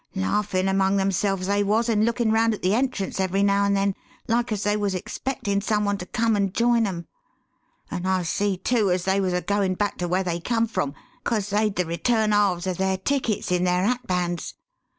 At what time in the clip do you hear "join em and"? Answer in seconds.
6.55-8.07